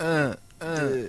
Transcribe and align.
un, 0.00 0.36
un. 0.60 1.08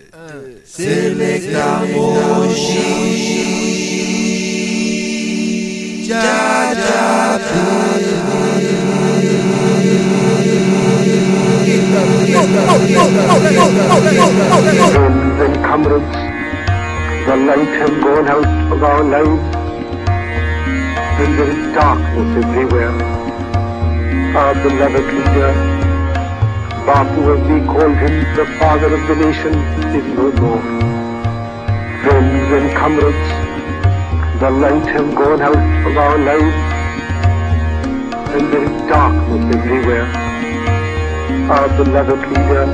Comrades, 15.70 16.16
the 17.28 17.36
light 17.46 17.74
has 17.78 17.90
gone 18.04 18.28
out 18.28 18.72
of 18.72 18.84
our 18.84 19.04
lives, 19.04 19.56
and 21.20 21.32
there 21.38 21.50
is 21.50 21.76
darkness 21.76 22.44
everywhere. 22.44 22.96
Our 24.36 24.54
beloved 24.56 25.06
leader, 25.14 25.89
Bapu 26.86 27.22
as 27.34 27.42
we 27.50 27.60
called 27.68 27.98
him, 27.98 28.16
the 28.36 28.46
father 28.58 28.94
of 28.94 29.02
the 29.08 29.16
nation, 29.16 29.54
is 29.98 30.06
no 30.18 30.32
more. 30.42 30.62
Friends 32.04 32.50
and 32.58 32.68
comrades, 32.78 33.30
the 34.40 34.50
light 34.50 34.88
has 34.96 35.14
gone 35.14 35.42
out 35.42 35.58
of 35.88 35.98
our 35.98 36.18
lives, 36.18 36.56
and 38.36 38.54
there 38.54 38.64
is 38.64 38.76
darkness 38.88 39.56
everywhere. 39.56 40.08
Our 41.52 41.68
beloved 41.78 42.22
leader, 42.30 42.66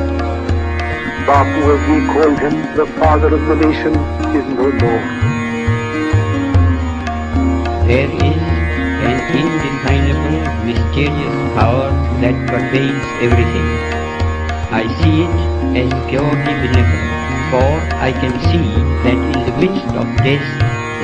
Bapu 1.25 1.61
as 1.73 1.81
we 1.89 1.97
called 2.13 2.39
him, 2.39 2.55
the 2.77 2.85
father 2.99 3.33
of 3.33 3.45
the 3.47 3.55
nation, 3.55 3.93
is 4.37 4.45
no 4.59 4.71
more. 4.83 5.03
There 7.87 8.09
is 8.09 8.44
an 9.05 9.19
indefinable, 9.37 10.41
mysterious 10.65 11.37
power 11.53 11.89
that 12.21 12.35
pervades 12.49 13.05
everything. 13.21 13.67
I 14.73 14.83
see 14.99 15.23
it 15.23 15.35
as 15.81 15.89
purely 16.09 16.53
benevolent, 16.65 17.13
for 17.53 17.71
I 18.01 18.11
can 18.11 18.33
see 18.49 18.67
that 19.05 19.19
in 19.33 19.41
the 19.45 19.55
midst 19.61 19.93
of 19.93 20.07
death, 20.25 20.47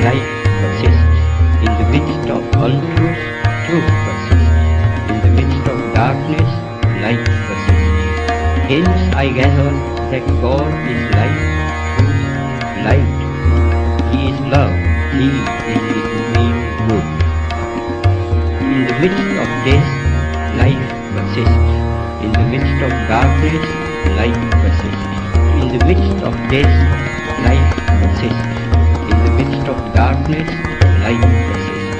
life 0.02 0.30
persists. 0.62 1.18
In 1.62 1.72
the 1.78 1.88
midst 1.94 2.26
of 2.34 2.42
untruth, 2.58 3.22
truth 3.70 3.92
persists. 4.06 4.54
In 5.14 5.18
the 5.22 5.32
midst 5.38 5.66
of 5.70 5.78
darkness, 5.94 6.52
light 7.06 7.26
persists. 7.48 7.92
Hence 8.72 9.02
I 9.16 9.30
gather 9.30 9.72
that 10.10 10.26
God 10.42 10.72
is 10.90 11.02
light, 11.20 11.40
truth, 12.02 12.24
light. 12.88 13.12
He 14.12 14.20
is 14.34 14.40
love. 14.50 14.74
He 15.14 15.28
is 15.30 15.92
good. 16.90 17.11
In 19.02 19.10
the 19.10 19.18
midst 19.18 19.34
of 19.42 19.50
death, 19.66 19.90
life 20.62 20.90
persists. 21.18 21.66
In 22.22 22.32
the 22.38 22.46
midst 22.54 22.84
of 22.86 22.92
darkness, 23.10 23.66
light 24.14 24.38
persists. 24.62 25.10
In 25.58 25.68
the 25.74 25.82
midst 25.90 26.22
of 26.22 26.34
death, 26.54 26.70
life 27.42 27.74
persists. 27.98 28.46
In 29.10 29.18
the 29.26 29.32
midst 29.42 29.66
of 29.74 29.78
darkness, 29.96 30.50
light 31.02 31.18
persists. 31.50 31.98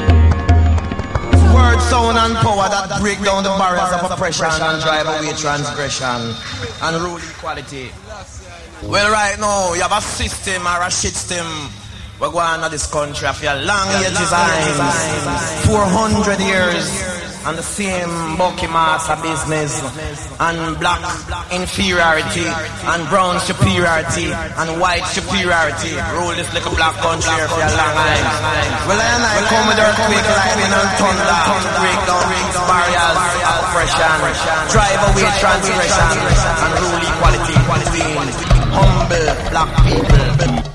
Word, 1.50 1.82
sound, 1.90 2.22
and 2.22 2.36
power 2.38 2.70
that 2.70 3.02
break 3.02 3.18
down 3.26 3.42
the 3.42 3.58
barriers 3.58 3.92
of 3.98 4.12
oppression 4.12 4.46
and 4.46 4.80
drive 4.84 5.08
away 5.08 5.34
transgression 5.34 6.38
and 6.84 7.02
rule 7.02 7.18
equality. 7.18 7.90
Well, 8.84 9.12
right 9.12 9.40
now, 9.40 9.74
you 9.74 9.82
have 9.82 9.92
a 9.92 10.02
system 10.02 10.68
or 10.68 10.84
a 10.84 10.92
system. 10.92 11.81
We're 12.22 12.30
going 12.30 12.62
to 12.62 12.70
this 12.70 12.86
country 12.86 13.26
for 13.34 13.50
a 13.50 13.58
long 13.66 13.90
ages 13.98 14.30
times, 14.30 14.78
400 15.66 16.38
years, 16.38 16.86
and 17.50 17.58
the 17.58 17.66
same 17.66 18.38
bucky 18.38 18.70
master 18.70 19.18
business, 19.26 19.82
and 20.38 20.78
black 20.78 21.02
inferiority, 21.50 22.46
and 22.46 23.02
brown 23.10 23.42
superiority, 23.42 24.30
and 24.30 24.70
white 24.78 25.02
superiority. 25.10 25.98
Rule 26.14 26.38
this 26.38 26.46
little 26.54 26.78
black 26.78 26.94
country 27.02 27.34
for 27.50 27.58
a 27.58 27.74
long 27.74 27.98
time. 27.98 28.26
Well, 28.86 29.02
and 29.02 29.24
I 29.26 29.42
come 29.50 29.66
with 29.66 29.82
earthquake, 29.82 30.22
lightning, 30.22 30.78
and 30.78 30.90
thunder, 31.02 31.42
break 31.82 32.02
down 32.06 32.30
barriers 32.70 33.18
of 33.50 33.66
oppression, 33.66 34.14
drive 34.70 35.02
away 35.10 35.26
transgression, 35.42 36.22
and 36.70 36.72
rule 36.86 37.02
equality 37.02 37.58
humble 38.78 39.26
black 39.50 39.74
people. 39.90 40.71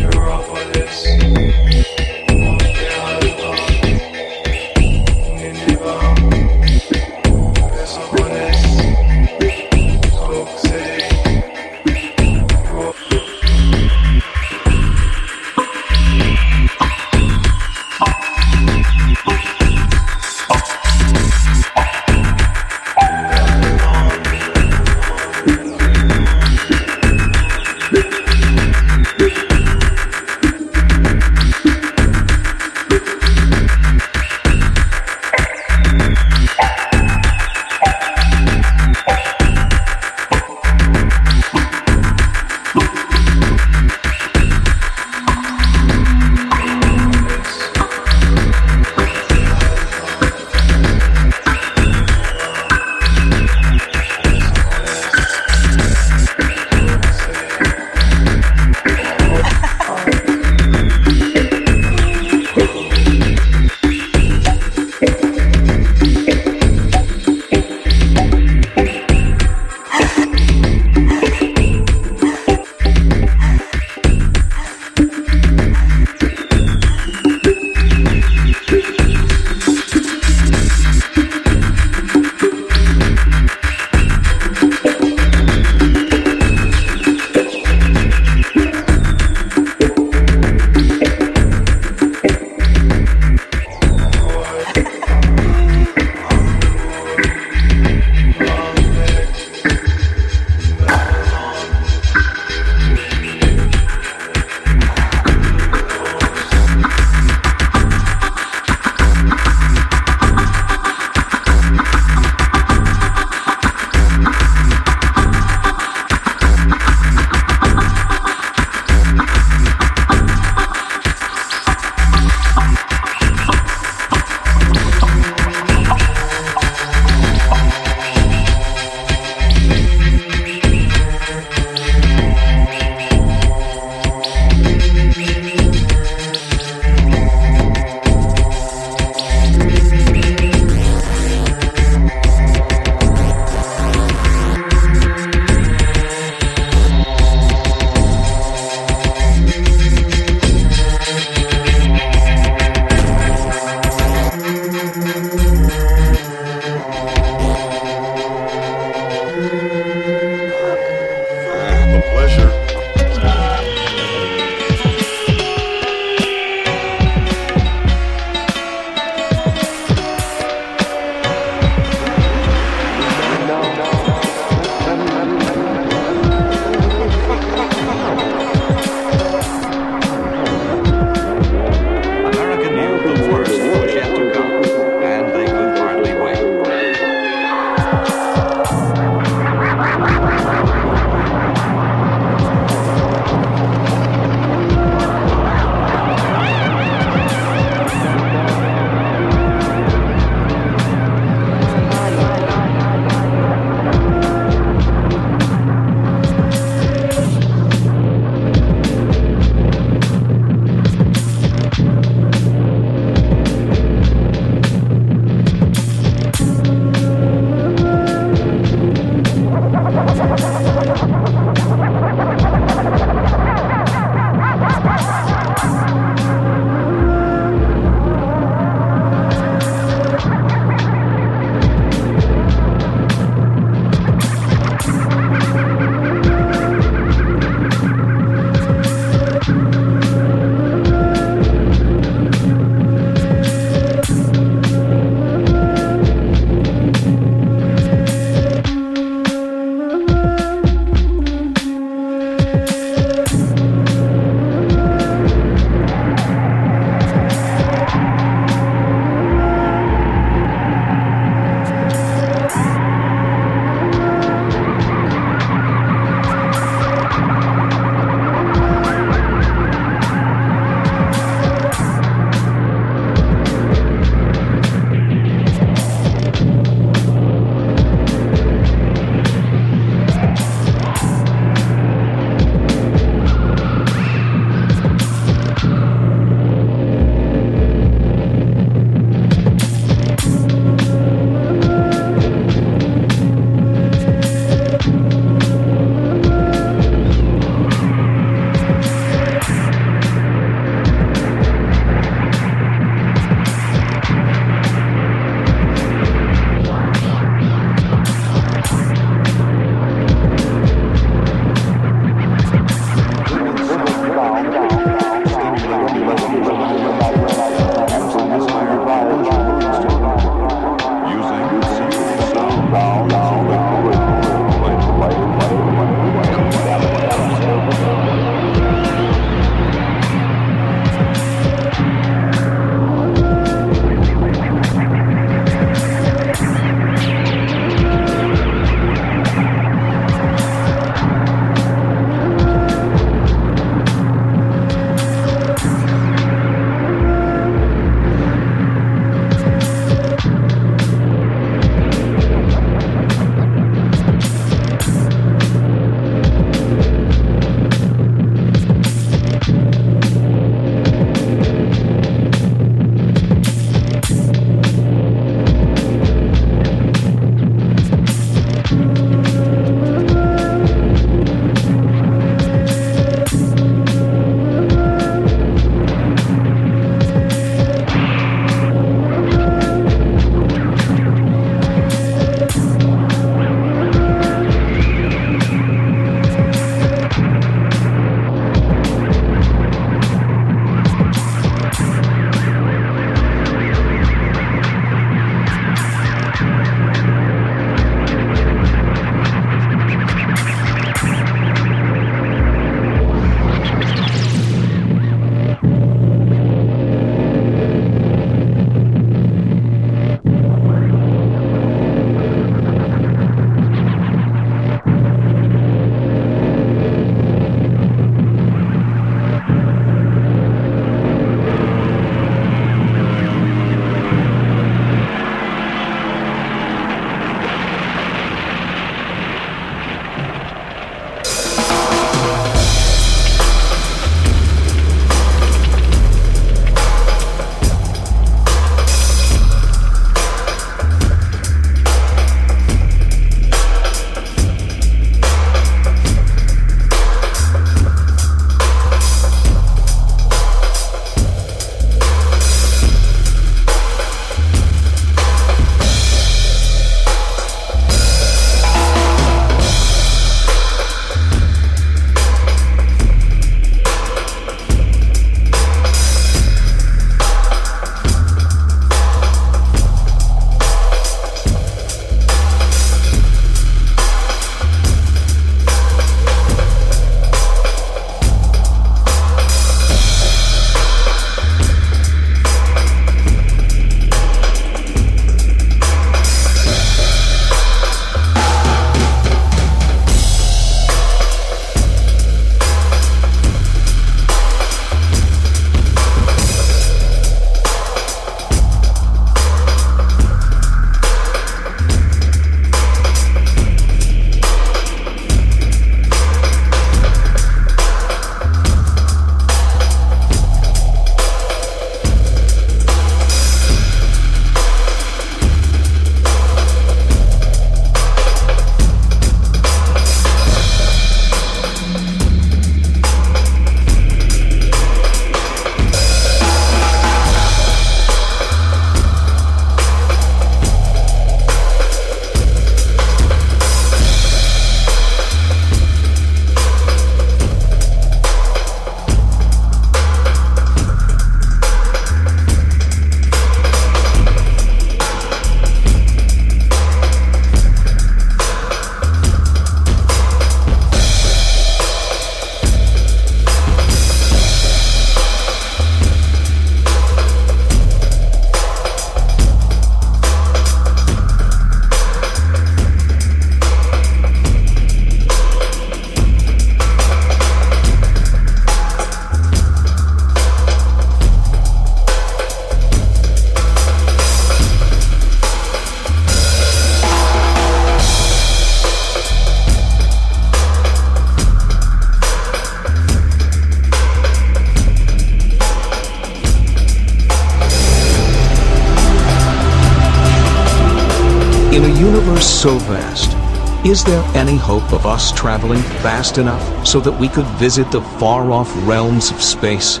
Is 593.92 594.02
there 594.04 594.24
any 594.34 594.56
hope 594.56 594.90
of 594.94 595.04
us 595.04 595.32
traveling 595.32 595.82
fast 596.00 596.38
enough 596.38 596.86
so 596.86 596.98
that 597.00 597.12
we 597.20 597.28
could 597.28 597.44
visit 597.58 597.90
the 597.90 598.00
far-off 598.00 598.72
realms 598.88 599.30
of 599.30 599.42
space? 599.42 600.00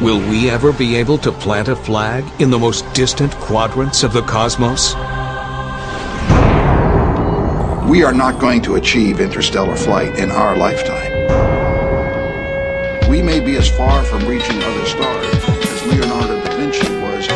Will 0.00 0.20
we 0.30 0.48
ever 0.48 0.72
be 0.72 0.94
able 0.94 1.18
to 1.18 1.32
plant 1.32 1.66
a 1.66 1.74
flag 1.74 2.24
in 2.40 2.48
the 2.48 2.58
most 2.60 2.84
distant 2.94 3.32
quadrants 3.40 4.04
of 4.04 4.12
the 4.12 4.22
cosmos? 4.22 4.94
We 7.90 8.04
are 8.04 8.14
not 8.14 8.38
going 8.38 8.62
to 8.62 8.76
achieve 8.76 9.18
interstellar 9.18 9.74
flight 9.74 10.16
in 10.16 10.30
our 10.30 10.56
lifetime. 10.56 11.10
We 13.10 13.20
may 13.20 13.40
be 13.40 13.56
as 13.56 13.68
far 13.68 14.04
from 14.04 14.28
reaching 14.28 14.62
other 14.62 14.86
stars 14.86 15.26
as 15.26 15.86
Leonardo 15.88 16.40
da 16.44 16.56
Vinci 16.56 16.88
was 17.00 17.26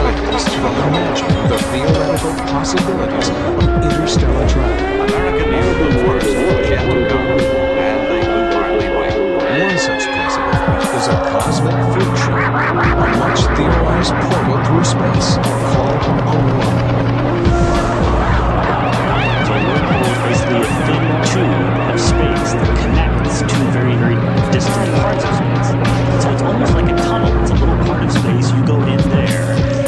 scientists 0.00 0.54
from 0.54 0.74
imagining 0.88 1.48
the 1.48 1.58
theoretical 1.70 2.32
possibilities 2.48 3.28
of 3.28 3.84
interstellar 3.84 4.48
travel. 4.48 5.04
American 5.04 5.50
Nobel 5.52 6.08
works 6.08 6.24
for 6.24 6.56
and 6.56 6.88
the 6.88 7.36
Blue 7.36 8.88
Wing. 8.96 9.16
One 9.60 9.76
such 9.76 10.04
possibility 10.08 10.88
is 10.96 11.06
a 11.08 11.16
cosmic 11.28 11.76
field 11.92 12.16
trip, 12.16 12.48
a 12.48 13.12
much 13.20 13.40
theorized 13.56 14.14
portal 14.24 14.56
through 14.64 14.84
space 14.88 15.36
called 15.68 16.02
Aurora. 16.08 16.70
The 19.48 19.56
wormhole 19.68 20.20
is 20.32 20.40
the 20.48 20.60
thin 20.86 21.04
tube 21.28 21.76
of 21.92 21.98
space 22.00 22.50
that 22.56 22.72
connects 22.80 23.36
two 23.40 23.64
very, 23.76 23.96
very 23.96 24.18
distant 24.50 24.90
parts 24.96 25.24
of 25.24 25.32
space. 25.36 25.68
So 26.22 26.32
it's 26.32 26.42
almost 26.42 26.72
like 26.72 26.88
a 26.88 26.96
tunnel. 26.96 27.32
It's 27.42 27.50
a 27.50 27.54
little 27.54 27.76
part 27.84 28.02
of 28.02 28.12
space. 28.12 28.50
You 28.52 28.64
go 28.64 28.80
in 28.86 28.98
there 29.10 29.79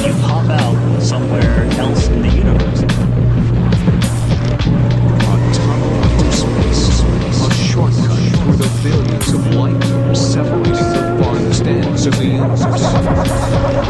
about 0.53 1.03
somewhere 1.03 1.65
else 1.79 2.09
in 2.09 2.23
the 2.23 2.29
universe. 2.29 2.83
A 2.83 2.87
tunnel 5.57 5.95
through 6.19 6.33
space, 6.33 7.01
a 7.41 7.51
shortcut 7.55 8.21
through 8.37 8.57
the 8.57 8.71
billions 8.83 9.33
of 9.33 9.55
light 9.55 9.85
years 9.85 10.21
separating 10.21 10.73
the 10.73 11.19
farthest 11.23 11.63
ends 11.63 12.07
of 12.07 12.17
the 12.19 12.27
universe. 12.27 13.82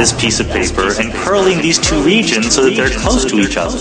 this 0.00 0.18
piece 0.18 0.40
of 0.40 0.48
paper 0.48 0.98
and 0.98 1.12
curling 1.12 1.60
these 1.60 1.78
two 1.78 2.02
regions 2.02 2.54
so 2.54 2.64
that 2.64 2.74
they're 2.74 2.88
close 2.88 3.22
to 3.26 3.38
each 3.38 3.58
other. 3.58 3.76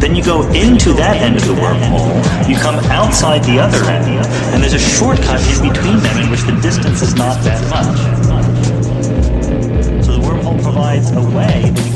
Then 0.00 0.16
you 0.16 0.24
go 0.24 0.42
into 0.50 0.92
that 0.94 1.22
end 1.22 1.36
of 1.36 1.46
the 1.46 1.54
wormhole, 1.54 2.48
you 2.48 2.56
come 2.56 2.74
outside 2.90 3.44
the 3.44 3.60
other 3.60 3.78
end, 3.84 4.26
and 4.52 4.60
there's 4.60 4.72
a 4.72 4.78
shortcut 4.80 5.40
in 5.54 5.70
between 5.70 5.98
them 5.98 6.18
in 6.18 6.30
which 6.32 6.42
the 6.42 6.58
distance 6.60 7.00
is 7.00 7.14
not 7.14 7.40
that 7.44 7.62
much. 7.70 7.96
So 10.04 10.18
the 10.18 10.26
wormhole 10.26 10.60
provides 10.60 11.12
a 11.12 11.22
way 11.22 11.91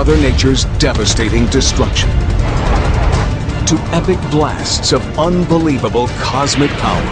Mother 0.00 0.16
Nature's 0.16 0.64
devastating 0.78 1.44
destruction 1.48 2.08
to 3.66 3.76
epic 3.92 4.18
blasts 4.30 4.94
of 4.94 5.02
unbelievable 5.18 6.08
cosmic 6.16 6.70
power. 6.70 7.04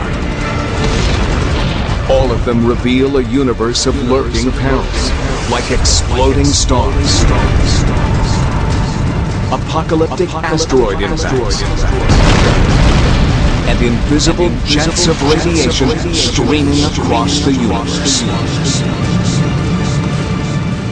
All 2.11 2.33
of 2.33 2.43
them 2.47 2.67
reveal 2.67 3.19
a 3.19 3.23
universe 3.25 3.85
of 3.85 3.95
lurking 4.05 4.51
perils, 4.53 5.11
like 5.51 5.71
exploding 5.71 6.47
stars, 6.47 7.25
apocalyptic 9.53 10.31
asteroid 10.37 11.03
impacts, 11.03 11.63
and 13.69 13.83
invisible 13.83 14.49
jets 14.65 15.09
of 15.09 15.23
radiation 15.25 15.91
streaming 16.15 16.83
across 16.85 17.41
the 17.41 17.53
universe. 17.53 19.08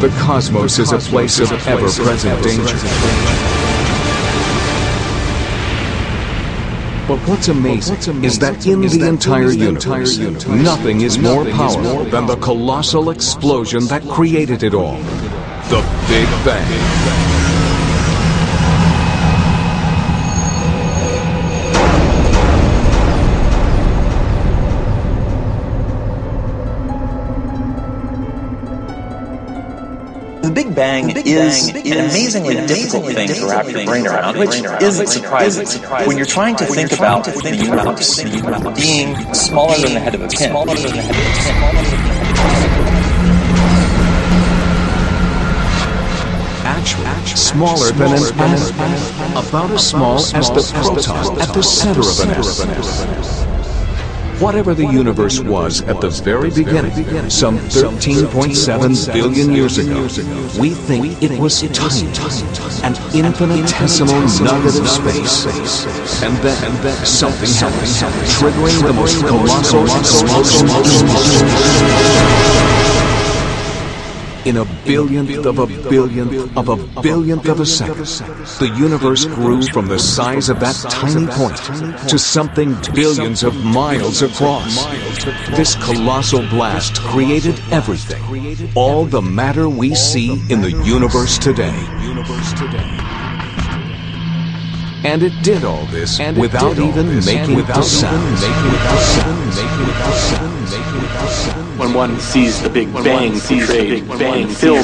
The 0.01 0.09
cosmos 0.21 0.79
is 0.79 0.93
a 0.93 0.99
place 0.99 1.41
of 1.41 1.51
ever 1.67 1.89
present 1.89 2.43
danger. 2.43 2.77
But 7.09 7.19
what's 7.29 7.49
amazing 7.49 8.25
is 8.25 8.39
that 8.41 8.67
in 8.67 8.83
the 8.83 9.07
entire 9.07 9.51
universe, 9.53 10.19
nothing 10.47 11.01
is 11.01 11.19
more 11.19 11.45
powerful 11.45 12.05
than 12.05 12.27
the 12.27 12.37
colossal 12.37 13.11
explosion 13.11 13.87
that 13.87 14.03
created 14.09 14.63
it 14.63 14.75
all 14.75 15.01
the 15.69 15.83
Big 16.09 16.29
Bang. 16.45 17.36
Bang, 30.77 31.09
is, 31.09 31.71
an 31.71 31.77
is 31.79 31.97
amazingly 31.97 32.59
an 32.59 32.67
difficult 32.67 33.05
amazingly 33.05 33.15
thing 33.15 33.29
to 33.29 33.33
difficult 33.33 33.51
wrap 33.51 33.65
your 33.65 33.73
thing 33.73 33.87
brain 33.87 34.05
to 34.05 34.11
wrap 34.11 34.21
around, 34.21 34.35
your 34.35 34.41
which 34.41 34.51
brain 34.51 34.67
around, 34.67 34.83
isn't 34.83 35.01
which 35.01 35.09
surprising. 35.09 35.63
isn't 35.63 35.81
surprising. 35.81 36.07
When 36.07 36.17
you're 36.19 36.27
trying 36.27 36.57
to 36.57 36.67
think 36.67 36.93
about 36.93 37.25
the 37.25 37.57
universe 37.57 38.23
being 38.77 39.17
smaller 39.33 39.79
than 39.79 39.95
the 39.95 40.01
head 40.01 40.15
of 40.15 40.21
a 40.21 40.29
pin, 40.29 40.51
smaller 40.53 40.75
than 40.75 40.93
the 40.93 41.01
head 41.01 41.15
of 41.17 41.25
a 41.25 41.89
pin. 41.89 41.97
Actually, 46.67 47.37
smaller 47.37 47.91
than 47.93 48.13
an 48.13 48.23
atom, 48.39 49.49
about 49.49 49.71
as 49.71 49.89
small 49.89 50.17
as 50.17 50.31
the 50.31 50.73
proton 50.75 51.41
at 51.41 51.55
the 51.55 51.63
center 51.63 52.01
of 52.01 52.21
an 52.21 52.31
atom. 52.33 53.36
Whatever 54.39 54.75
the 54.75 54.87
universe 54.87 55.41
was 55.41 55.81
at 55.83 56.01
the 56.03 56.11
very 56.11 56.51
beginning, 56.51 56.93
some 57.31 57.59
13.7 57.59 59.13
billion 59.13 59.51
years 59.51 59.79
ago, 59.79 60.03
we 60.61 60.71
think 60.71 61.23
it 61.23 61.39
was 61.41 61.63
tiny, 61.73 62.07
an 62.85 62.95
infinitesimal 63.15 64.21
nugget 64.45 64.79
of 64.79 64.89
space. 64.89 65.47
And 66.23 66.37
then 66.45 67.07
something 67.07 67.51
happened, 67.55 68.27
triggering 68.37 68.83
the 68.83 68.93
most 68.93 69.25
colossal 69.25 69.85
explosion 69.97 70.67
in 74.47 74.59
a 74.59 74.65
billionth 74.85 75.45
of 75.45 75.59
a 75.59 75.67
billionth 75.67 76.57
of 76.57 76.69
a 76.69 76.77
billionth 77.03 77.49
of 77.49 77.59
a 77.59 77.67
second, 77.67 78.07
the 78.61 78.73
universe 78.79 79.25
grew 79.25 79.61
from 79.69 79.89
the 79.89 79.99
size 79.99 80.49
of 80.49 80.61
that 80.61 80.77
tiny 80.89 81.27
point 81.27 81.57
to 82.09 82.17
something 82.17 82.77
billions 82.95 83.43
of 83.43 83.57
miles 83.65 84.23
across. 84.23 84.87
This 85.57 85.75
colossal 85.75 86.43
blast 86.49 87.01
created 87.01 87.61
everything, 87.73 88.71
all 88.77 89.05
the 89.05 89.21
matter 89.21 89.69
we 89.69 89.97
see 89.97 90.31
in 90.49 90.61
the 90.61 90.71
universe 90.85 91.39
today. 91.39 91.75
And 95.05 95.23
it 95.25 95.33
did 95.43 95.65
all 95.65 95.87
this 95.87 96.21
without 96.37 96.79
even 96.79 97.09
making 97.25 97.61
a 97.61 97.83
sound. 97.83 98.37
When 101.77 101.93
one 101.93 102.19
sees 102.19 102.63
the 102.63 102.71
Big 102.71 102.93
Bang 102.93 103.39
portrayed 103.39 104.03
in 104.03 104.49
film, 104.49 104.83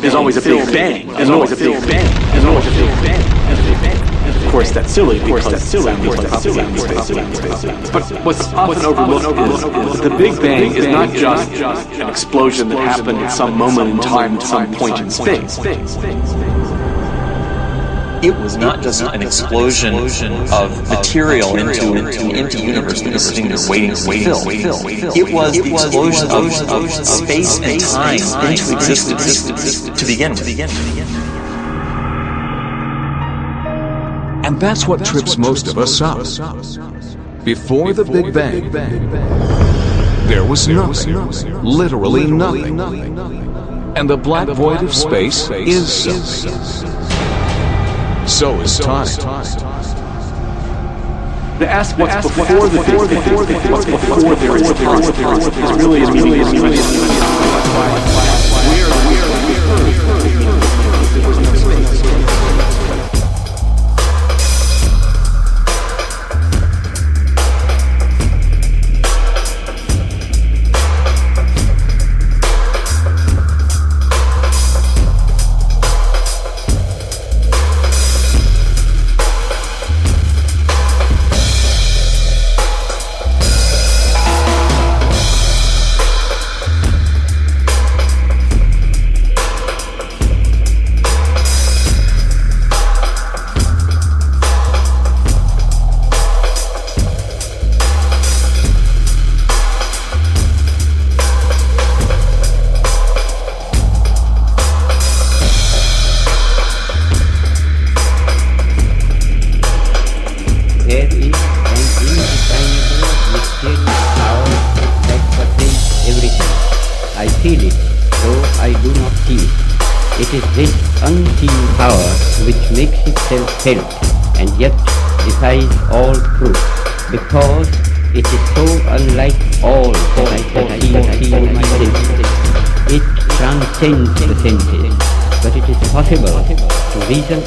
there's 0.00 0.14
always 0.14 0.36
a 0.36 0.42
Big 0.42 0.66
Bang. 0.72 1.08
There's 1.08 1.30
always 1.30 1.52
a 1.52 1.56
Big 1.56 1.80
Bang. 1.86 2.32
There's 2.32 2.44
always 2.44 2.66
a 2.66 2.70
Big 2.70 2.90
Bang. 3.00 4.44
Of 4.44 4.50
course, 4.52 4.70
that's 4.70 4.92
silly. 4.92 5.20
Of 5.20 5.26
course, 5.26 5.46
that's 5.46 5.64
silly. 5.64 5.92
Of 5.92 6.00
course, 6.04 6.20
that's 6.20 6.42
silly. 6.42 6.62
But 7.92 8.04
what's 8.24 8.46
often 8.52 8.84
overlooked 8.84 9.94
is 9.94 10.00
the 10.00 10.10
Big 10.10 10.40
Bang 10.40 10.74
is 10.74 10.86
not 10.86 11.10
just 11.14 11.50
an 11.50 12.08
explosion 12.08 12.68
that 12.68 12.78
happened 12.78 13.18
at 13.18 13.28
some 13.32 13.56
moment 13.56 13.90
in 13.90 14.00
time, 14.00 14.36
at 14.36 14.42
some 14.42 14.72
point 14.74 15.00
in 15.00 15.10
space. 15.10 15.58
It 18.24 18.34
was 18.36 18.56
not 18.56 18.82
just 18.82 19.02
an 19.02 19.20
explosion 19.20 19.94
of 20.50 20.88
material 20.88 21.56
into 21.56 21.92
an 21.92 22.36
empty 22.36 22.62
universe 22.62 23.02
that 23.02 23.12
was 23.12 23.26
sitting 23.26 23.48
there 23.48 23.58
waiting 23.68 23.94
to 23.94 24.08
be 24.08 24.24
filled. 24.24 24.46
It 25.14 25.30
was 25.32 25.52
the 25.52 25.70
explosion 25.70 26.30
of, 26.30 26.70
of 26.70 26.90
space 27.06 27.60
and 27.60 27.80
time. 27.80 28.50
into 28.50 28.74
existence 28.74 29.90
to 29.90 30.06
begin 30.06 30.32
with. 30.32 30.60
And 34.46 34.58
that's 34.58 34.86
what 34.86 35.04
trips 35.04 35.36
most 35.36 35.68
of 35.68 35.76
us 35.76 36.00
up. 36.00 36.18
Before 37.44 37.92
the 37.92 38.04
Big 38.04 38.32
Bang, 38.32 38.70
there 40.28 40.44
was 40.44 40.66
nothing, 40.66 41.14
literally 41.62 42.26
nothing. 42.26 42.80
And 43.96 44.08
the 44.08 44.16
black 44.16 44.48
void 44.48 44.82
of 44.82 44.94
space 44.94 45.50
is 45.50 45.92
something. 45.92 47.03
So 48.34 48.58
is 48.62 48.80
time. 48.80 49.06
To 49.06 49.28
ask 51.70 51.96
what's 51.96 52.26
before 52.26 52.66
the 52.66 52.82
Big 52.84 53.08
Bang, 53.08 53.30
what's 53.70 53.84
before 53.84 54.34
there 54.34 54.56
is 54.56 54.72
time, 54.72 55.40
is 55.40 55.72
really 55.78 56.02
a 56.02 56.10
meaningless 56.10 57.14
There 57.94 58.13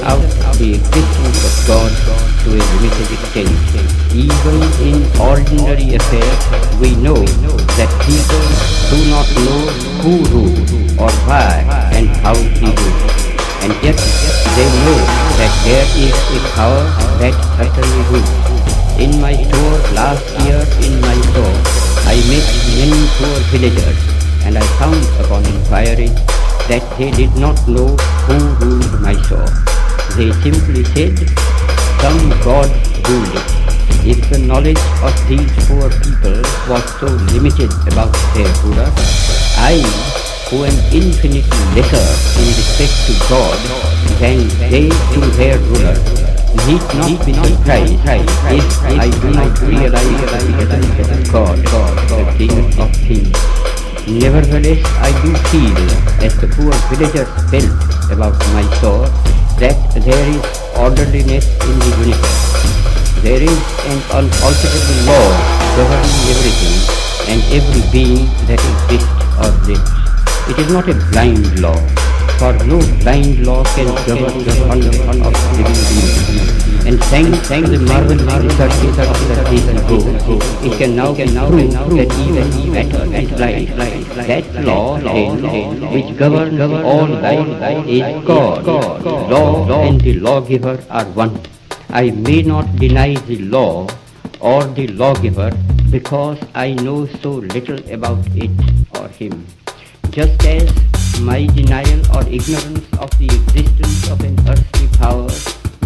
out 0.04 0.20
the 0.60 0.76
existence 0.76 1.40
of 1.48 1.54
God 1.68 1.92
to 2.44 2.50
a 2.52 2.60
limited 2.60 3.08
extent. 3.16 3.54
Even 4.12 4.60
in 4.84 4.98
ordinary 5.16 5.96
affairs, 5.96 6.42
we 6.82 6.96
know 6.98 7.16
that 7.80 7.92
people 8.04 8.44
do 8.92 9.00
not 9.08 9.28
know 9.48 9.62
who 10.04 10.14
ruled 10.34 10.72
or 11.00 11.12
why 11.24 11.64
and 11.94 12.08
how 12.20 12.36
he 12.36 12.68
ruled. 12.68 13.12
And 13.64 13.72
yet 13.80 13.96
they 14.58 14.68
know 14.84 15.00
that 15.40 15.54
there 15.64 15.88
is 15.96 16.16
a 16.36 16.40
power 16.56 16.84
that 17.24 17.36
certainly 17.56 18.04
rules. 18.12 18.58
In 19.00 19.22
my 19.22 19.36
tour 19.36 19.76
last 19.94 20.26
year 20.44 20.66
in 20.84 21.00
my 21.00 21.16
store, 21.32 21.58
I 22.10 22.18
met 22.28 22.48
many 22.76 23.08
poor 23.16 23.38
villagers, 23.54 24.00
and 24.44 24.58
I 24.58 24.66
found 24.80 25.04
upon 25.24 25.46
inquiry 25.46 26.10
that 26.68 26.84
they 26.98 27.12
did 27.12 27.36
not 27.36 27.56
know 27.68 27.96
who 28.26 28.38
ruled 28.66 29.02
Mysore. 29.02 29.77
They 30.18 30.32
simply 30.42 30.84
said, 30.98 31.14
some 32.02 32.18
god 32.42 32.66
ruled 33.06 33.38
it. 33.38 33.48
If 34.02 34.18
the 34.32 34.40
knowledge 34.40 34.82
of 35.06 35.14
these 35.30 35.46
poor 35.70 35.94
people 36.02 36.42
was 36.66 36.82
so 36.98 37.06
limited 37.38 37.70
about 37.86 38.10
their 38.34 38.50
ruler, 38.66 38.90
I, 39.62 39.78
who 40.50 40.66
am 40.66 40.74
infinitely 40.90 41.62
lesser 41.78 42.02
in 42.42 42.50
respect 42.50 42.98
to 43.06 43.14
God 43.30 43.58
than 44.18 44.50
they 44.74 44.90
to 44.90 45.22
their 45.38 45.60
ruler, 45.70 45.94
need 46.66 46.82
not 46.98 47.14
be 47.22 47.38
surprised 47.38 48.02
if 48.50 48.66
I 48.98 49.14
do 49.22 49.30
not 49.38 49.54
realize 49.62 50.18
of 51.30 51.32
God, 51.32 51.60
the 52.10 52.26
King 52.42 52.58
of 52.82 52.90
Kings. 53.06 53.38
Nevertheless, 54.10 54.82
I 54.98 55.14
do 55.22 55.30
feel, 55.54 55.78
as 56.26 56.34
the 56.42 56.48
poor 56.48 56.74
villagers 56.90 57.30
felt 57.54 58.12
about 58.12 58.34
Mysore, 58.56 59.37
that 59.60 59.78
there 60.06 60.26
is 60.30 60.42
orderliness 60.78 61.46
in 61.66 61.80
the 61.82 61.92
universe. 62.06 62.44
There 63.26 63.42
is 63.42 63.60
an 63.92 64.00
unalterable 64.18 65.00
law 65.10 65.28
governing 65.78 66.18
everything 66.34 66.78
and 67.32 67.40
every 67.58 67.84
being 67.92 68.30
that 68.46 68.62
exists 68.62 69.10
or 69.42 69.50
lives. 69.66 69.90
It 70.50 70.60
is 70.60 70.72
not 70.72 70.88
a 70.88 70.96
blind 71.12 71.60
law, 71.60 71.76
for 72.38 72.54
no 72.66 72.78
blind 73.02 73.46
law 73.46 73.64
can 73.74 73.90
govern 74.06 74.46
the 74.46 74.54
conduct 74.70 75.26
of 75.26 75.34
living 75.58 75.82
beings. 75.90 76.17
And 76.88 77.04
thanks, 77.12 77.40
thanks 77.50 77.70
the 77.70 77.80
marvelous 77.80 78.22
researches 78.22 78.96
that 78.96 79.50
these 79.52 79.66
go, 79.90 80.40
it 80.66 80.78
can 80.78 80.96
now, 80.96 81.14
can 81.14 81.34
now 81.34 81.50
prove 81.50 81.74
that 81.98 82.14
even 82.26 82.72
matter 82.72 83.04
is 83.14 83.30
blind. 83.32 84.06
That 84.30 84.64
law, 84.64 84.96
which 85.92 86.18
governs 86.18 86.62
all 86.62 87.08
life 87.08 87.86
is 87.88 88.26
God. 88.26 88.66
Law 88.66 89.82
and 89.82 90.00
the 90.00 90.14
lawgiver 90.22 90.82
are 90.90 91.04
one. 91.08 91.42
I 91.90 92.12
may 92.12 92.42
not 92.42 92.74
deny 92.78 93.16
the 93.16 93.40
law 93.40 93.90
or 94.40 94.64
the 94.64 94.88
lawgiver 94.88 95.52
because 95.92 96.40
I 96.56 96.72
know 96.72 97.06
so 97.22 97.32
little 97.32 97.80
about 97.92 98.26
it 98.34 98.52
or 98.98 99.10
him. 99.10 99.46
Just 100.10 100.42
as 100.46 100.72
my 101.20 101.48
denial 101.48 102.00
or 102.16 102.24
ignorance 102.30 102.88
of 102.98 103.10
the 103.20 103.26
existence 103.26 104.10
of 104.10 104.22
an 104.22 104.40
earthly 104.48 104.88
power 104.98 105.30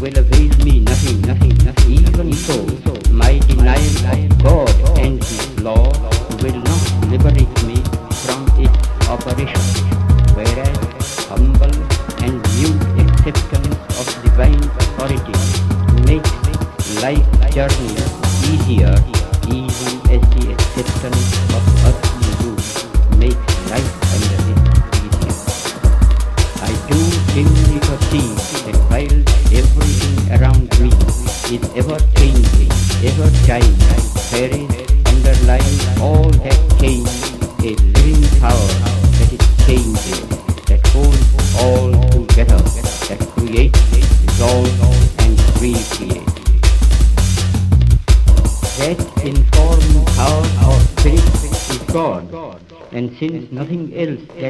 will 0.01 0.17
avail 0.17 0.49
me 0.65 0.79
nothing, 0.79 1.21
nothing, 1.21 1.55
nothing. 1.63 1.91
Even 1.91 2.33
so, 2.33 2.57
my 3.11 3.37
denial 3.45 4.01
of 4.01 4.43
God 4.43 4.97
and 4.97 5.23
His 5.23 5.59
law 5.61 5.85
will 6.41 6.57
not 6.57 6.83
liberate 7.11 7.55
me 7.69 7.77
from 8.25 8.49
its 8.57 8.73
operation. 9.07 9.61
Whereas 10.33 11.25
humble 11.29 11.75
and 12.25 12.41
mute 12.57 12.81
acceptance 13.05 13.77
of 14.01 14.07
divine 14.23 14.63
authority 14.81 15.37
makes 16.09 16.33
life 17.03 17.29
journey 17.51 17.93
easier, 18.49 18.95
even 19.53 19.93
as 20.09 20.21
the 20.33 20.51
acceptance 20.53 21.50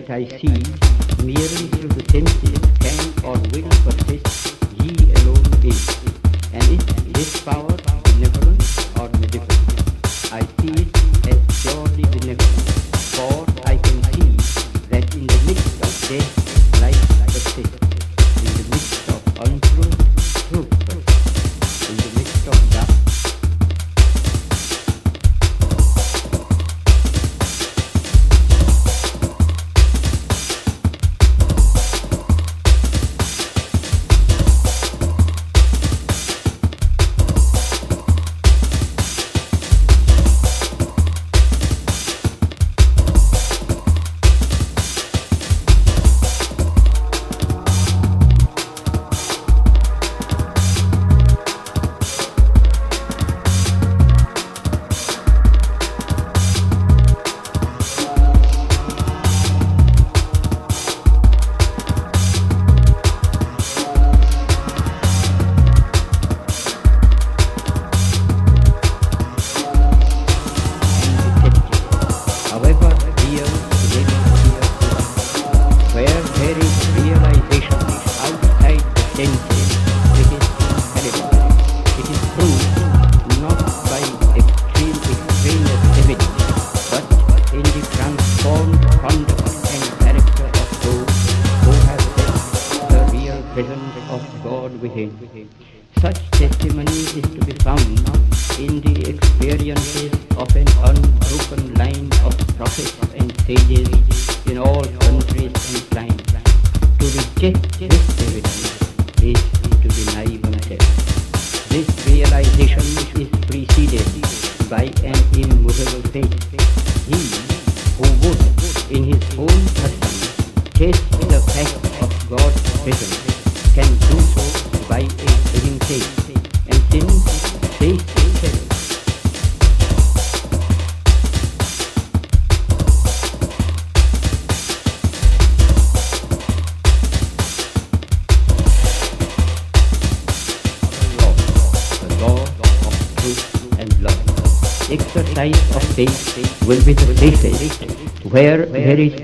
that 0.07 0.15
I 0.15 0.25
see 0.37 0.80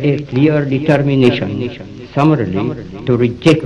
a 0.10 0.26
clear 0.26 0.66
determination, 0.66 2.08
summarily, 2.14 3.06
to 3.06 3.18
reject 3.18 3.64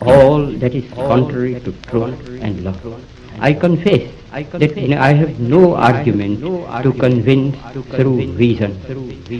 all 0.00 0.46
that 0.46 0.74
is 0.74 0.90
contrary 0.92 1.60
to 1.60 1.72
truth 1.90 2.28
and 2.40 2.64
love. 2.64 3.04
I 3.38 3.52
confess 3.54 4.10
that 4.30 4.92
I 4.98 5.12
have 5.12 5.40
no 5.40 5.74
argument 5.74 6.40
to 6.40 6.92
convince 6.92 7.56
through 7.96 8.32
reason. 8.32 8.74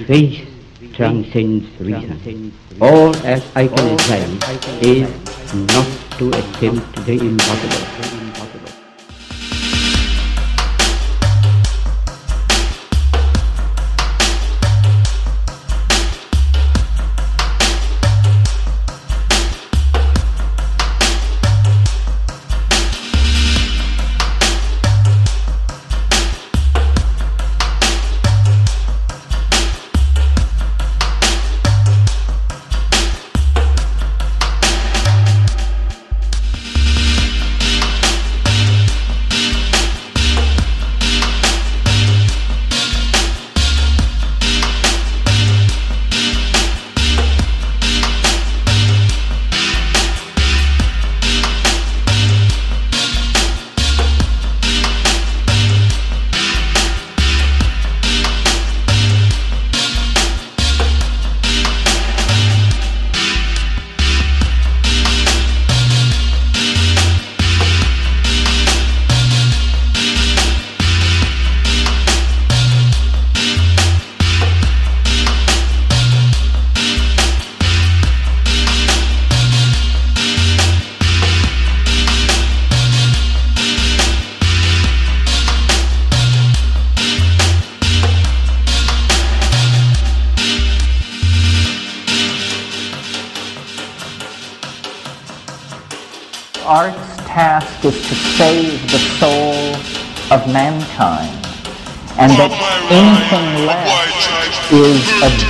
Faith 0.06 0.48
transcends 0.94 1.66
reason. 1.80 2.52
All 2.80 3.14
as 3.26 3.44
I 3.54 3.68
can 3.68 3.94
advise 3.94 4.82
is 4.82 5.54
not 5.54 5.86
to 6.18 6.28
attempt 6.30 7.06
the 7.06 7.12
impossible. 7.12 8.09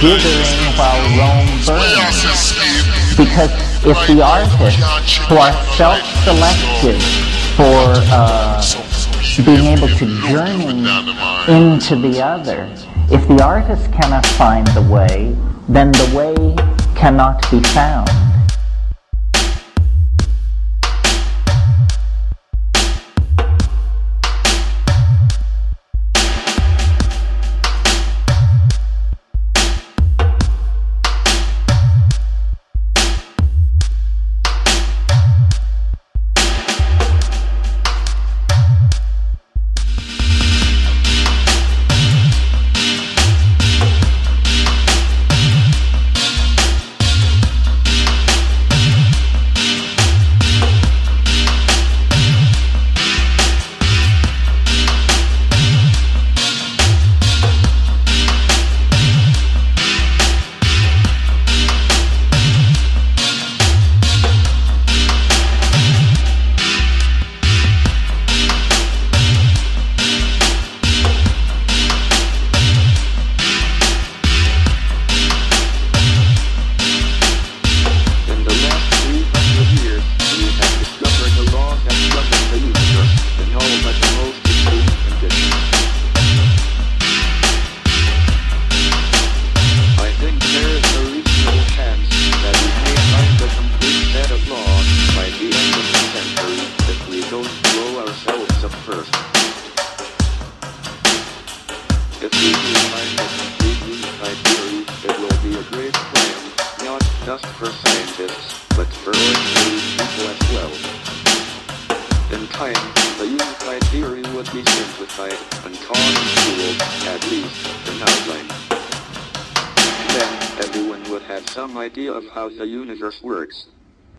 while 0.00 1.02
Rome 1.18 1.46
burns. 1.66 2.56
Because 3.16 3.52
if 3.84 3.98
the 4.06 4.22
artists 4.24 5.16
who 5.28 5.36
are 5.36 5.52
self-selected 5.76 7.02
for 7.54 8.00
uh, 8.10 8.62
being 9.44 9.66
able 9.66 9.88
to 9.88 10.06
journey 10.28 10.88
into 11.48 11.96
the 11.96 12.22
other, 12.24 12.66
if 13.10 13.26
the 13.28 13.42
artist 13.42 13.92
cannot 13.92 14.24
find 14.24 14.66
the 14.68 14.82
way, 14.82 15.36
then 15.68 15.92
the 15.92 16.12
way 16.16 16.56
cannot 16.94 17.42
be 17.50 17.60
found. 17.60 18.08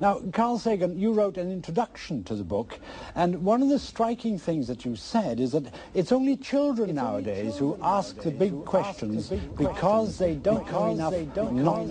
Now, 0.02 0.20
Carl 0.34 0.58
Sagan, 0.58 0.98
you 1.00 1.14
wrote 1.14 1.38
an 1.38 1.52
introduction 1.52 2.24
to 2.24 2.34
the 2.34 2.44
book, 2.44 2.80
and 3.14 3.44
one 3.44 3.62
of 3.62 3.70
the 3.70 3.78
striking 3.78 4.40
things 4.40 4.68
that 4.68 4.84
you 4.84 4.96
said 4.96 5.40
is 5.40 5.52
that 5.52 5.72
it's 5.94 6.12
only 6.12 6.36
children 6.38 6.90
it's 6.90 6.98
nowadays 6.98 7.60
only 7.60 7.76
children 7.76 7.78
who 7.78 7.78
ask 7.84 8.16
nowadays 8.16 8.24
the 8.24 8.32
big 8.32 8.66
questions 8.66 9.30
the 9.30 9.36
big 9.38 9.58
because 9.58 10.18
questions 10.18 10.18
they 10.18 10.34
don't 10.34 10.68
have 10.68 10.90
enough 10.94 11.12
they 11.12 11.26
don't 11.26 11.54
not. 11.54 11.86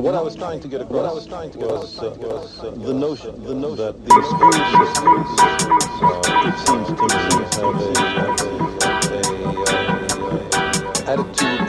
What 0.00 0.14
I 0.14 0.22
was 0.22 0.36
trying 0.36 0.60
to 0.60 0.68
get 0.68 0.80
across 0.80 0.96
what 0.96 1.04
I 1.04 1.12
was 1.12 1.26
trying 1.26 1.50
to 1.50 1.58
get 1.58 1.68
was, 1.68 1.98
uh, 1.98 2.16
was 2.18 2.60
uh, 2.60 2.70
the 2.70 2.94
notion 2.94 3.44
the 3.44 3.54
notion 3.54 3.76
that 3.76 4.06
these 4.06 4.24
schools, 4.24 4.56
uh, 6.00 6.48
it 6.48 6.56
seems 6.64 6.88
to 6.88 6.94
me, 6.96 7.12
have 7.60 7.76
a, 7.76 7.92
have 8.86 9.10
a, 9.12 9.36
a, 9.36 9.68
a, 9.68 10.56
a 10.56 11.10
attitude 11.10 11.59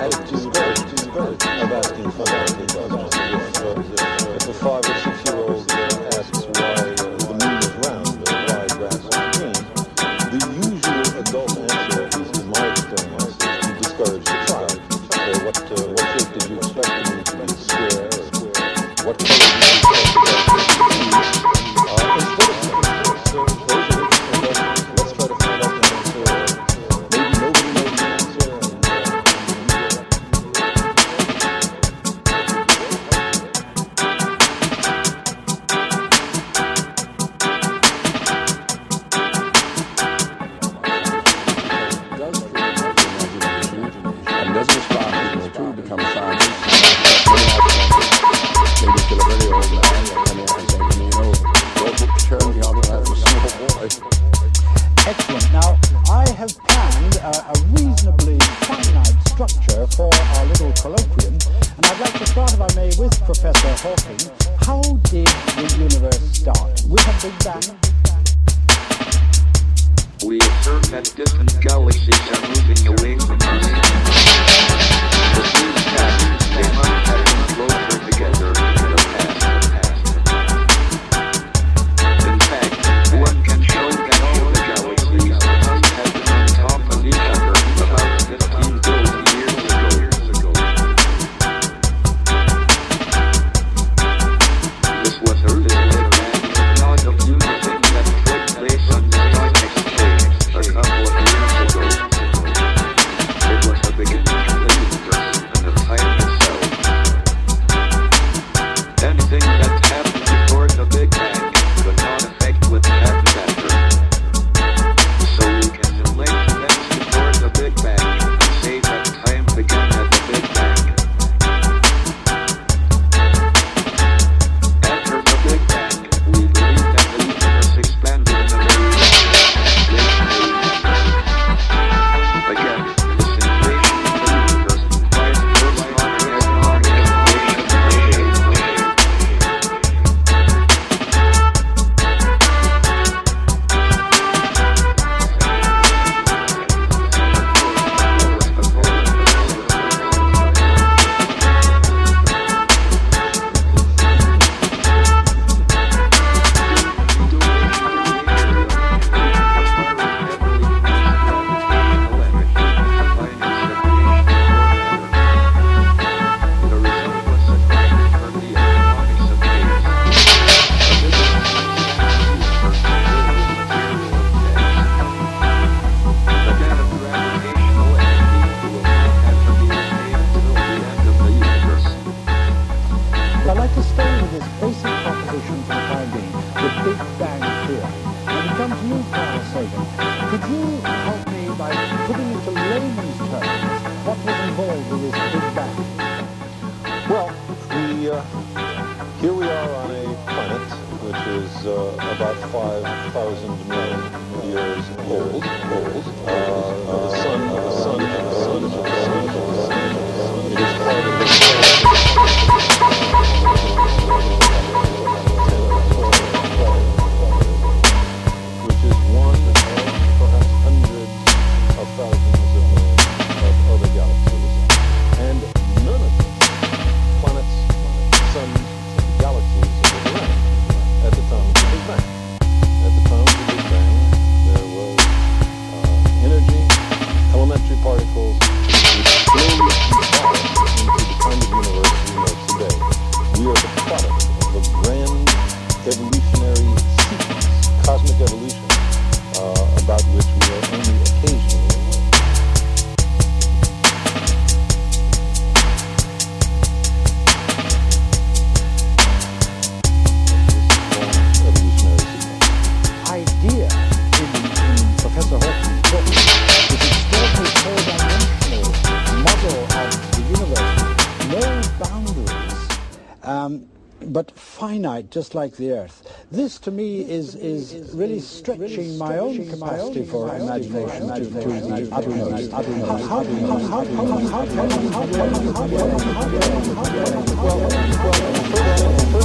just 275.10 275.36
like 275.36 275.56
the 275.56 275.72
Earth. 275.72 276.26
This, 276.32 276.58
to 276.60 276.72
me, 276.72 277.02
is 277.02 277.36
is 277.36 277.90
really 277.94 278.20
stretching 278.20 278.98
my 278.98 279.18
own 279.18 279.50
capacity 279.50 280.06
for 280.06 280.34
imagination 280.36 281.08
to 281.08 281.26
the 281.26 281.90
utmost. 281.92 282.52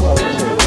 How- 0.06 0.65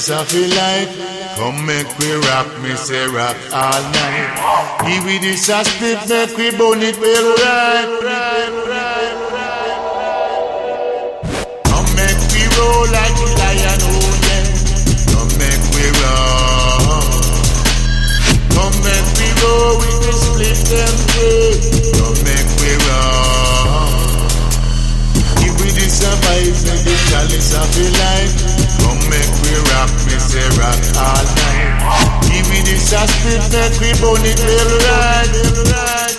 challenge 0.00 0.32
of 0.32 0.34
a 0.34 0.46
life, 0.56 1.36
come 1.36 1.66
make 1.66 1.98
we 1.98 2.12
rock, 2.12 2.46
me 2.62 2.74
say 2.76 3.06
rock 3.08 3.36
all 3.52 3.82
night. 3.92 4.30
If 4.86 5.04
we 5.04 5.18
the 5.18 5.36
split, 5.36 6.08
make 6.08 6.36
we 6.38 6.50
burn 6.56 6.80
it 6.82 6.98
well 6.98 7.36
right. 7.36 7.88
Come 11.64 11.88
make 11.96 12.20
we 12.32 12.42
roll 12.56 12.86
like 12.90 13.14
the 13.20 13.28
lion, 13.40 13.80
oh 13.82 13.88
yeah. 14.24 14.46
Come 15.12 15.32
make 15.38 15.64
we 15.76 15.84
run. 16.00 17.04
Come 18.56 18.76
make 18.80 19.08
we 19.20 19.28
roll 19.42 19.74
with 19.80 19.98
the 20.00 20.12
split 20.16 20.64
and 20.80 20.96
pray. 21.12 21.60
Come 21.98 22.18
make 22.24 22.50
we 22.60 22.72
run. 22.88 23.92
If 25.44 25.52
we 25.60 25.68
the 25.76 25.86
survive 25.88 26.56
the 26.64 26.94
chalice 27.10 27.52
of 27.54 27.68
the 27.76 27.84
life, 27.84 27.88
come 27.90 27.98
make 28.00 28.08
we 28.08 28.19
me 30.34 30.40
say 30.40 30.48
rock 30.58 30.78
all 30.96 31.24
night. 31.24 32.20
If 32.30 32.46
we 32.50 32.62
the 32.62 32.76
split, 32.78 33.42
make 33.52 33.80
we 33.80 33.90
burn 34.00 34.24
it 34.24 34.38
well 34.38 34.72
right, 34.78 36.09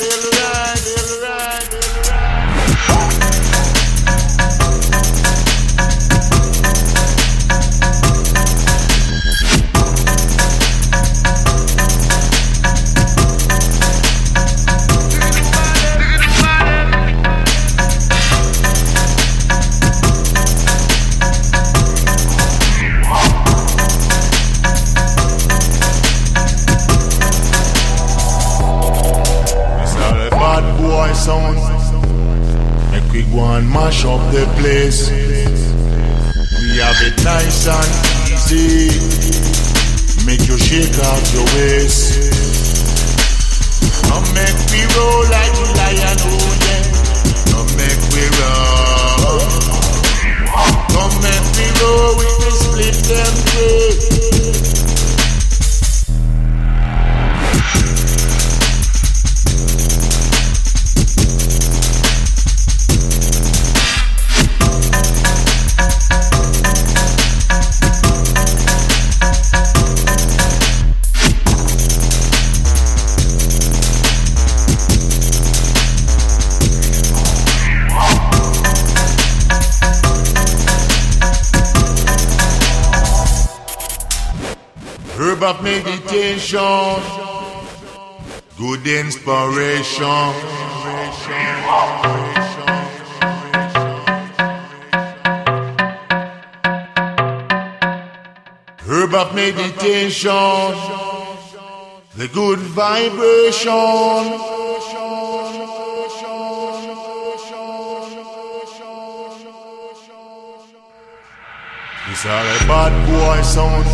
inspiration. 89.21 90.33
Herb 98.79 99.13
of 99.13 99.35
meditation, 99.35 100.31
the 102.15 102.27
good 102.33 102.59
vibration. 102.59 103.67
It's 112.09 112.25
all 112.25 112.45
a 112.45 112.59
bad 112.67 112.93
boy 113.07 113.41
sound. 113.43 113.85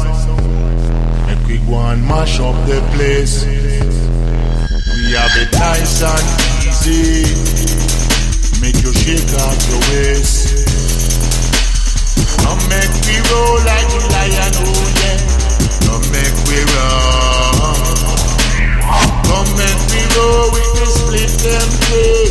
Make 1.27 1.47
we 1.47 1.57
go 1.67 1.77
and 1.79 2.01
mash 2.07 2.39
up 2.39 2.55
the 2.67 2.81
place. 2.95 3.86
We 5.07 5.13
have 5.13 5.31
it 5.37 5.47
nice 5.53 6.03
and 6.03 6.27
easy. 6.67 7.23
Make 8.59 8.75
you 8.83 8.91
shake 8.91 9.31
out 9.39 9.55
your 9.71 9.79
waist. 9.87 10.67
Come 12.43 12.59
make 12.67 12.91
we 13.07 13.15
roll 13.31 13.55
like 13.63 13.87
a 13.87 14.03
lion, 14.11 14.51
oh 14.59 14.83
yeah. 14.99 15.15
Come 15.87 16.03
make 16.11 16.35
we 16.51 16.59
run. 16.75 17.87
Come 19.23 19.47
make 19.55 19.79
we 19.95 20.03
roll 20.19 20.51
with 20.51 20.75
the 20.75 20.85
split 20.91 21.31
them 21.39 21.69
play. 21.87 22.27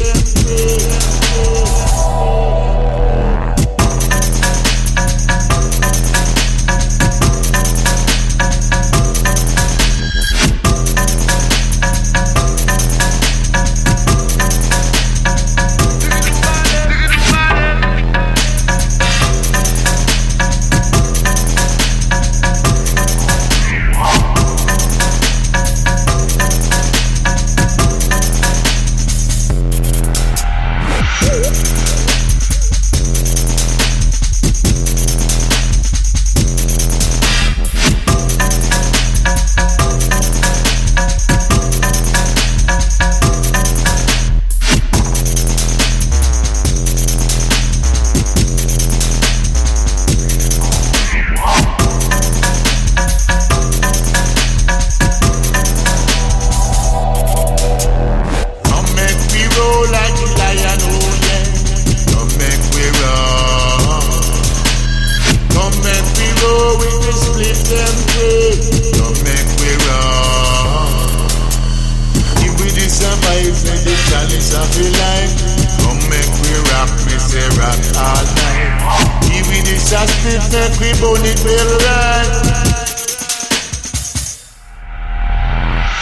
We 80.80 80.92
burn 81.00 81.24
it 81.24 81.40
well 81.44 81.72
right. 81.86 82.32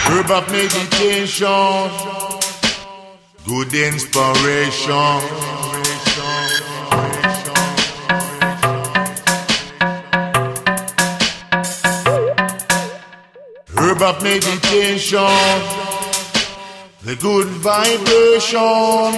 Herb 0.06 0.30
of 0.30 0.50
meditation, 0.50 1.90
good 3.46 3.74
inspiration. 3.74 5.20
Of 14.04 14.22
meditation, 14.22 15.18
the 17.04 17.16
good 17.22 17.46
vibration. 17.46 19.14